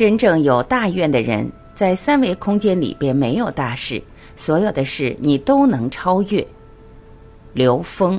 [0.00, 4.02] 真正有大愿的人，在三维空间里边没有大事，
[4.34, 6.42] 所有的事你都能超越。
[7.52, 8.18] 刘峰。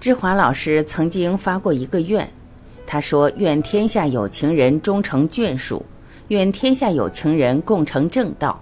[0.00, 2.26] 志华老师曾经发过一个愿，
[2.86, 5.84] 他说：“愿天下有情人终成眷属，
[6.28, 8.58] 愿天下有情人共成正道，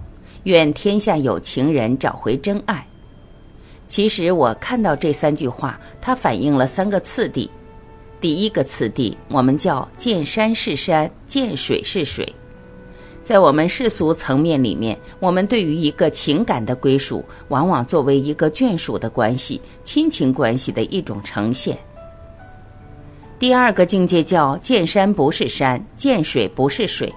[0.47, 2.87] 愿天下有情人找回真爱。”
[3.89, 7.51] 其实我看到这三句话，它反映了三个次第。
[8.21, 12.33] 第一个次第，我们叫见山是山，见水是水。
[13.25, 21.77] 在我们世俗层面里面，我们对于一个情感的归属，往往作为一个眷属的关系、亲情关系的一种呈现。
[23.39, 27.13] 第二个境界叫见山不是山，见水不是水，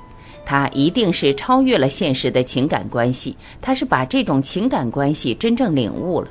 [0.49, 6.27] 它一定是超越了现实的情感关系，它是把这种情感关系真正领悟了。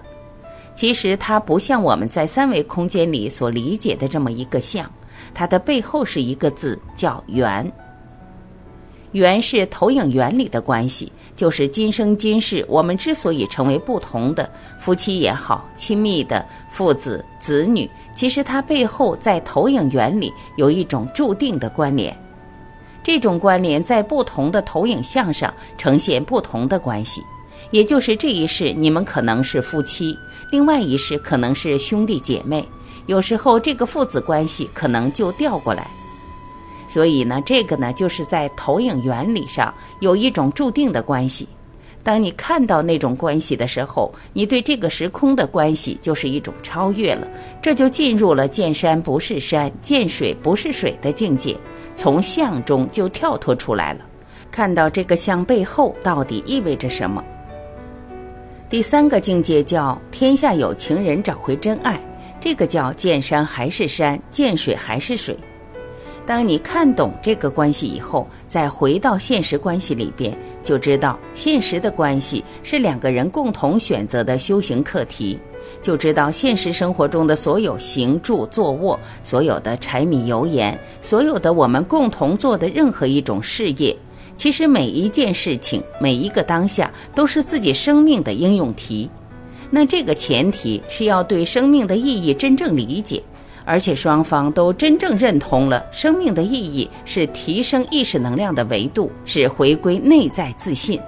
[0.75, 4.91] 其实它不像我们在三维空间里所理解的这么一个像，
[5.33, 7.71] 它的背后是一个字叫缘。
[9.13, 22.13] 缘是投影原理的关系，就是今生今世我们之所以成为不同的夫妻也好，亲密的父子子女，其实它背后在投影原理有一种注定的关联。
[23.09, 27.25] 这种关联在不同的投影像上呈现不同的关系，
[27.71, 30.15] 也就是这一世你们可能是夫妻，
[30.53, 32.63] 另外一世可能是兄弟姐妹，
[33.07, 35.87] 有时候这个父子关系可能就调过来。
[36.87, 41.49] 所以呢，这个呢，就是在投影原理上有一种注定的关系。
[42.09, 47.29] 当你看到那种关系的时候，你对这个时空的关系就是一种超越了，
[47.61, 51.55] 这就进入了见山不是山，见水不是水的境界，
[51.95, 54.01] 从相中就跳脱出来了，
[54.51, 57.23] 看到这个相背后到底意味着什么。
[58.71, 62.01] 第三个境界叫天下有情人找回真爱，
[62.41, 65.37] 这个叫见山还是山，见水还是水。
[66.29, 75.39] 当你看懂这个关系以后，再回到现实关系里边，就知道现实的关系是两个人共同选择的修行课题，
[75.81, 83.97] 就知道现实生活中的所有行住坐卧，所有的柴米油盐，所有的我们共同做的任何一种事业，
[84.37, 89.09] 其实每一件事情，每一个当下，都是自己生命的应用题。
[89.71, 93.23] 那这个前提是要对生命的意义真正理解。
[93.69, 100.99] 而且双方都真正认同了生命的意义是提升意识能量的维度，是回归内在自信。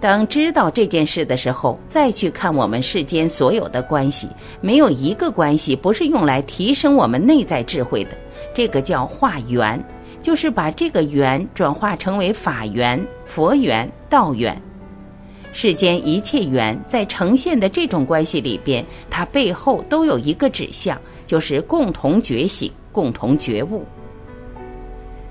[0.00, 4.28] 当知道这件事的时候，再去看我们世间所有的关系，
[4.60, 8.10] 没有一个关系不是用来提升我们内在智慧的。
[8.52, 9.80] 这个叫化缘，
[10.20, 14.60] 就是把这个缘转化成为法缘、佛缘、道缘。
[15.52, 21.00] 世间一切缘在呈现的这种关系里边，它背后都有一个指向。
[21.32, 23.82] 就是共同觉醒，共同觉悟。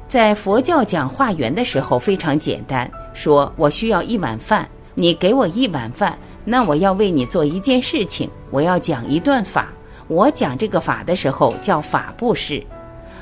[0.07, 9.71] 在佛教讲化缘的时候非常简单，说我需要一碗饭，你给我一碗饭，那我要为你做一件事情，我要讲一段法。
[10.07, 12.63] 我讲这个法的时候叫法布施，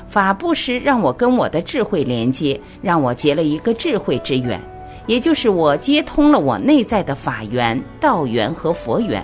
[0.08, 4.58] 法布施让我跟我的智慧连接，让我结了一个智慧之缘，
[5.06, 9.22] 也就是我接通了我内在的法缘、道缘和佛缘。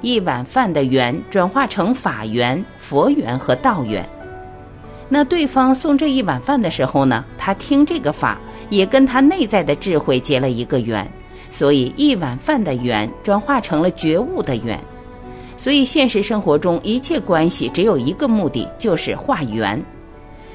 [0.00, 4.08] 一碗饭的缘转化成法缘、佛缘和道缘。
[5.08, 8.38] 那对方送这一碗饭的时候呢，他听这个法，
[8.70, 11.10] 也跟他内在的智慧结了一个缘，
[11.50, 14.78] 所以一碗饭的缘转化成了觉悟的缘。
[15.56, 19.82] 所以现实生活中一切关系只有一个目的，就是化缘。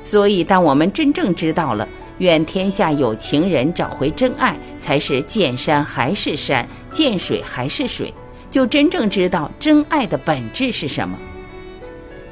[0.04, 1.88] 所以当我们真正知道了，
[2.20, 8.14] 愿天下有情人找回真爱，才是见山还是山，见水还是水。
[8.54, 11.18] 就真正知道真爱的本质是什么。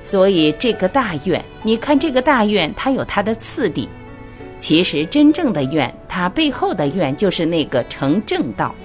[0.03, 3.89] 所以这个大愿，你看这个大愿，它有它的次第。
[4.59, 8.75] 其实真正的愿，它背后的愿就是那个成正道，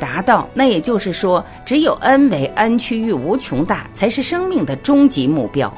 [0.00, 0.48] 达到。
[0.54, 5.70] 那也就是说，只有 n 为 n 趋于无穷大，才是生命的终极目标。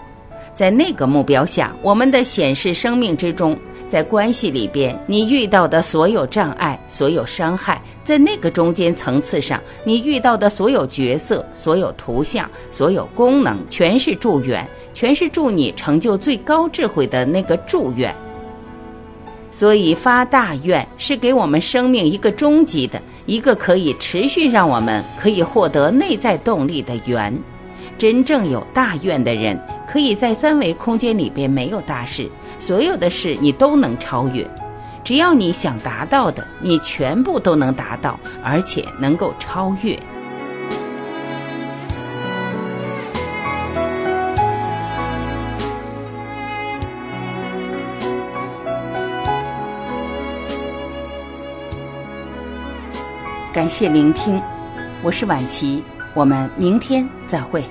[0.55, 3.59] 在那个目标下，我们的显示生命之中。
[3.89, 18.13] 在关系里边，你遇到的所有障碍、所有伤害，在那个中间层次上，你遇到的所有角色、所有图像、所有功能，全是祝愿，全是祝你成就最高智慧的那个祝愿。
[19.53, 27.33] 所以发大愿是给我们生命一个终极的、一个可以持续让我们可以获得内在动力的缘。
[27.99, 29.57] 真正有大愿的人，
[29.89, 32.29] 可以在三维空间里边没有大事。
[32.59, 34.47] 所有的事你都能超越，
[35.03, 39.99] 只要你想达到的，你全部都能达到，而且能够超越。
[53.53, 54.41] 感谢聆听，
[55.03, 55.83] 我是婉琪，
[56.15, 57.65] 我们明天再会。